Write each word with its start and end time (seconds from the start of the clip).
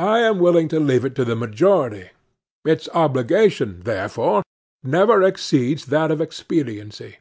I 0.00 0.20
am 0.20 0.38
willing 0.38 0.68
to 0.68 0.80
leave 0.80 1.04
it 1.04 1.14
to 1.16 1.26
the 1.26 1.36
majority. 1.36 2.12
Its 2.64 2.88
obligation, 2.94 3.80
therefore, 3.84 4.42
never 4.82 5.22
exceeds 5.22 5.84
that 5.92 6.10
of 6.10 6.22
expediency. 6.22 7.18